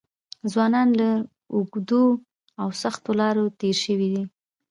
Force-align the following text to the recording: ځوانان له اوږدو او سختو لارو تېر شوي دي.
ځوانان 0.51 0.89
له 0.99 1.09
اوږدو 1.55 2.03
او 2.61 2.67
سختو 2.81 3.11
لارو 3.21 3.45
تېر 3.59 3.75
شوي 3.83 4.07
دي. 4.13 4.23